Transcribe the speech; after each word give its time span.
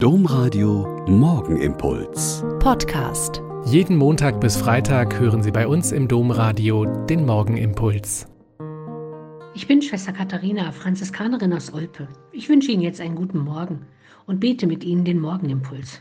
Domradio 0.00 1.04
Morgenimpuls. 1.08 2.44
Podcast. 2.60 3.42
Jeden 3.64 3.96
Montag 3.96 4.40
bis 4.40 4.56
Freitag 4.56 5.18
hören 5.18 5.42
Sie 5.42 5.50
bei 5.50 5.66
uns 5.66 5.90
im 5.90 6.06
Domradio 6.06 6.84
den 7.06 7.26
Morgenimpuls. 7.26 8.28
Ich 9.56 9.66
bin 9.66 9.82
Schwester 9.82 10.12
Katharina, 10.12 10.70
Franziskanerin 10.70 11.52
aus 11.52 11.74
Olpe. 11.74 12.06
Ich 12.30 12.48
wünsche 12.48 12.70
Ihnen 12.70 12.82
jetzt 12.82 13.00
einen 13.00 13.16
guten 13.16 13.40
Morgen 13.40 13.86
und 14.24 14.38
bete 14.38 14.68
mit 14.68 14.84
Ihnen 14.84 15.04
den 15.04 15.18
Morgenimpuls. 15.18 16.00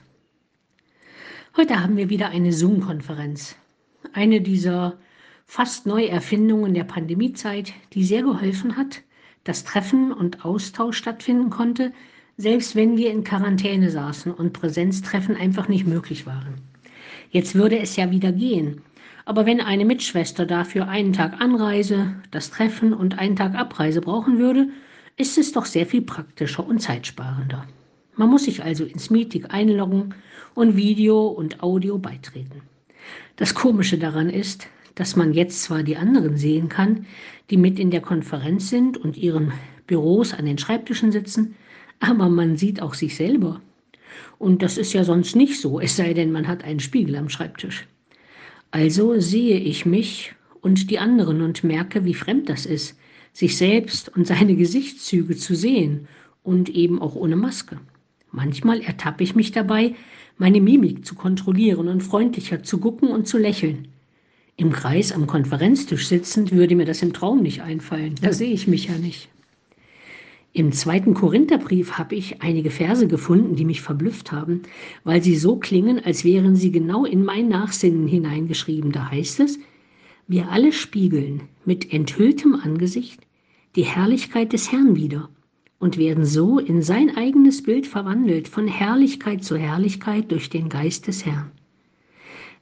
Heute 1.56 1.82
haben 1.82 1.98
wir 1.98 2.12
wieder 2.12 2.30
eine 2.30 2.54
Zoom-Konferenz. 2.54 3.56
Eine 4.14 4.42
dieser 4.42 5.00
fast 5.48 5.88
Neuerfindungen 5.88 6.76
der 6.76 6.84
Pandemiezeit, 6.84 7.74
die 7.94 8.04
sehr 8.04 8.22
geholfen 8.22 8.78
hat, 8.78 9.02
dass 9.44 9.64
Treffen 9.64 10.14
und 10.14 10.46
Austausch 10.46 10.98
stattfinden 10.98 11.50
konnte, 11.50 11.94
selbst 12.38 12.76
wenn 12.76 12.98
wir 12.98 13.12
in 13.12 13.24
Quarantäne 13.24 13.90
saßen 13.90 14.32
und 14.32 14.54
Präsenztreffen 14.54 15.36
einfach 15.36 15.68
nicht 15.68 15.88
möglich 15.88 16.26
waren. 16.28 16.62
Jetzt 17.32 17.56
würde 17.56 17.80
es 17.80 17.96
ja 17.96 18.12
wieder 18.12 18.32
gehen. 18.32 18.82
Aber 19.26 19.46
wenn 19.46 19.60
eine 19.60 19.84
Mitschwester 19.84 20.46
dafür 20.46 20.88
einen 20.88 21.12
Tag 21.14 21.42
Anreise, 21.42 22.16
das 22.32 22.50
Treffen 22.50 22.94
und 22.94 23.20
einen 23.20 23.36
Tag 23.36 23.56
Abreise 23.56 24.00
brauchen 24.00 24.38
würde, 24.38 24.70
ist 25.18 25.38
es 25.38 25.52
doch 25.52 25.66
sehr 25.66 25.86
viel 25.86 26.04
praktischer 26.04 26.66
und 26.66 26.80
zeitsparender. 26.80 27.66
Man 28.16 28.30
muss 28.30 28.46
sich 28.46 28.64
also 28.64 28.86
ins 28.86 29.10
Meeting 29.10 29.46
einloggen 29.46 30.14
und 30.54 30.78
Video 30.78 31.28
und 31.28 31.62
Audio 31.62 31.98
beitreten. 31.98 32.62
Das 33.36 33.54
Komische 33.54 33.98
daran 33.98 34.30
ist, 34.30 34.68
dass 34.96 35.16
man 35.16 35.34
jetzt 35.34 35.64
zwar 35.64 35.84
die 35.84 35.98
anderen 35.98 36.38
sehen 36.38 36.70
kann, 36.70 37.06
die 37.50 37.58
mit 37.58 37.80
in 37.80 37.92
der 37.92 38.02
Konferenz 38.02 38.70
sind 38.70 38.98
und 38.98 39.18
ihren 39.18 39.52
Büros 39.88 40.34
an 40.34 40.46
den 40.46 40.58
Schreibtischen 40.58 41.12
sitzen, 41.12 41.56
aber 42.00 42.30
man 42.30 42.58
sieht 42.58 42.82
auch 42.82 42.94
sich 42.94 43.16
selber. 43.16 43.62
Und 44.40 44.62
das 44.62 44.78
ist 44.78 44.94
ja 44.94 45.04
sonst 45.04 45.36
nicht 45.36 45.60
so, 45.60 45.80
es 45.80 45.96
sei 45.96 46.14
denn, 46.14 46.32
man 46.32 46.48
hat 46.48 46.64
einen 46.64 46.80
Spiegel 46.80 47.16
am 47.16 47.30
Schreibtisch. 47.30 47.88
Also 48.72 49.20
sehe 49.20 49.58
ich 49.58 49.86
mich 49.86 50.34
und 50.62 50.90
die 50.92 51.00
anderen 51.00 51.42
und 51.42 51.64
merke, 51.64 52.06
wie 52.06 52.14
fremd 52.14 52.50
das 52.50 52.66
ist, 52.66 52.98
sich 53.34 53.58
selbst 53.58 54.16
und 54.16 54.28
seine 54.28 54.56
Gesichtszüge 54.56 55.36
zu 55.36 55.56
sehen 55.56 56.08
und 56.44 56.70
eben 56.70 57.02
auch 57.02 57.16
ohne 57.16 57.36
Maske. 57.36 57.80
Manchmal 58.32 58.82
ertappe 58.82 59.24
ich 59.24 59.36
mich 59.36 59.52
dabei, 59.52 59.96
meine 60.38 60.62
Mimik 60.62 61.06
zu 61.06 61.16
kontrollieren 61.16 61.88
und 61.88 62.02
freundlicher 62.02 62.64
zu 62.64 62.80
gucken 62.80 63.10
und 63.10 63.28
zu 63.28 63.38
lächeln. 63.38 63.88
Im 64.58 64.72
Kreis 64.72 65.12
am 65.12 65.28
Konferenztisch 65.28 66.08
sitzend 66.08 66.52
würde 66.52 66.76
mir 66.76 66.86
das 66.86 67.02
im 67.02 67.14
Traum 67.14 67.42
nicht 67.42 67.62
einfallen, 67.62 68.16
da 68.22 68.34
sehe 68.34 68.54
ich 68.54 68.68
mich 68.68 68.88
ja 68.88 68.98
nicht. 68.98 69.30
Im 70.58 70.72
zweiten 70.72 71.14
Korintherbrief 71.14 72.00
habe 72.00 72.16
ich 72.16 72.42
einige 72.42 72.72
Verse 72.72 73.08
gefunden, 73.08 73.56
die 73.56 73.64
mich 73.64 73.84
verblüfft 73.84 74.32
haben, 74.32 74.64
weil 75.04 75.22
sie 75.22 75.36
so 75.36 75.58
klingen, 75.58 76.04
als 76.04 76.24
wären 76.24 76.56
sie 76.56 76.72
genau 76.72 77.06
in 77.06 77.24
mein 77.24 77.48
Nachsinnen 77.48 78.08
hineingeschrieben. 78.08 78.92
Da 78.92 79.12
heißt 79.12 79.40
es, 79.42 79.60
wir 80.28 80.50
alle 80.50 80.72
spiegeln 80.74 81.44
mit 81.64 81.94
enthülltem 81.94 82.56
Angesicht 82.56 83.20
die 83.76 83.84
Herrlichkeit 83.84 84.52
des 84.52 84.72
Herrn 84.72 84.96
wieder 84.96 85.30
und 85.78 86.00
werden 86.00 86.26
so 86.26 86.58
in 86.58 86.82
sein 86.82 87.16
eigenes 87.16 87.62
Bild 87.62 87.86
verwandelt, 87.86 88.48
von 88.48 88.68
Herrlichkeit 88.68 89.44
zu 89.44 89.58
Herrlichkeit 89.58 90.32
durch 90.32 90.50
den 90.50 90.70
Geist 90.70 91.06
des 91.06 91.24
Herrn. 91.24 91.52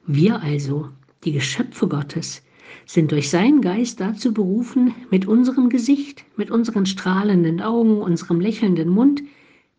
Wir 0.06 0.42
also, 0.42 0.90
die 1.24 1.32
Geschöpfe 1.32 1.88
Gottes, 1.88 2.42
sind 2.86 3.12
durch 3.12 3.30
seinen 3.30 3.60
Geist 3.60 4.00
dazu 4.00 4.32
berufen, 4.32 4.94
mit 5.10 5.26
unserem 5.26 5.68
Gesicht, 5.68 6.24
mit 6.36 6.50
unseren 6.50 6.86
strahlenden 6.86 7.60
Augen, 7.60 8.00
unserem 8.00 8.40
lächelnden 8.40 8.88
Mund 8.88 9.22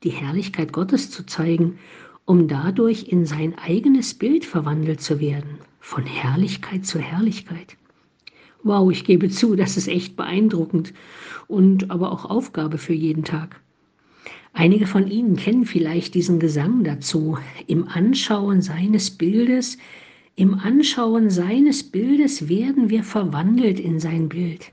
die 0.03 0.09
Herrlichkeit 0.09 0.73
Gottes 0.73 1.09
zu 1.09 1.25
zeigen, 1.25 1.79
um 2.25 2.47
dadurch 2.47 3.07
in 3.07 3.25
sein 3.25 3.57
eigenes 3.57 4.13
Bild 4.13 4.45
verwandelt 4.45 5.02
zu 5.02 5.19
werden, 5.19 5.59
von 5.79 6.05
Herrlichkeit 6.05 6.85
zu 6.85 6.99
Herrlichkeit. 6.99 7.77
Wow, 8.63 8.91
ich 8.91 9.05
gebe 9.05 9.29
zu, 9.29 9.55
das 9.55 9.78
ist 9.78 9.88
echt 9.88 10.16
beeindruckend 10.16 10.94
und 11.47 11.89
aber 11.89 12.12
auch 12.12 12.25
Aufgabe 12.25 12.78
für 12.78 12.94
jeden 12.94 13.23
Tag. 13.23 13.62
Einige 14.53 14.88
von 14.88 15.07
Ihnen 15.07 15.35
kennen 15.35 15.66
vielleicht 15.66 16.16
diesen 16.16 16.39
Gesang 16.39 16.83
dazu. 16.83 17.38
Im 17.67 17.88
Anschauen 17.88 18.62
seines 18.62 19.12
Bildes 19.12 19.78
im 20.38 20.53
Anschauen 20.53 21.31
seines 21.31 21.81
Bildes 21.84 22.48
werden 22.48 22.92
wir 22.92 23.03
verwandelt 23.03 23.80
in 23.80 24.00
sein 24.00 24.30
Bild. 24.30 24.72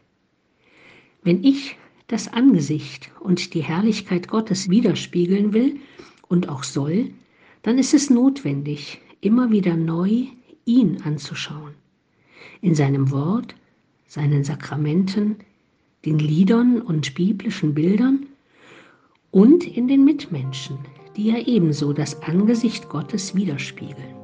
Wenn 1.23 1.43
ich 1.43 1.79
das 2.07 2.31
Angesicht 2.31 3.11
und 3.19 3.55
die 3.55 3.63
Herrlichkeit 3.63 4.29
Gottes 4.29 4.69
widerspiegeln 4.69 5.55
will 5.55 5.81
und 6.29 6.51
auch 6.51 6.65
soll, 6.65 7.09
dann 7.63 7.79
ist 7.79 7.95
es 7.95 8.11
notwendig, 8.11 9.01
immer 9.23 9.51
wieder 9.51 9.75
neu 9.75 10.27
ihn 10.67 11.01
anzuschauen. 11.03 11.73
In 12.61 12.75
seinem 12.75 13.11
Wort, 13.11 13.55
seinen 14.07 14.45
Sakramenten, 14.45 15.37
den 16.05 16.19
Liedern 16.19 16.83
und 16.83 17.15
biblischen 17.15 17.73
Bildern 17.73 18.27
und 19.31 19.65
in 19.65 19.89
den 19.89 20.05
Mitmenschen, 20.05 20.77
die 21.17 21.29
ja 21.29 21.39
ebenso 21.39 21.95
das 21.95 22.23
Angesicht 22.23 22.91
Gottes 22.91 23.35
widerspiegeln. 23.35 24.24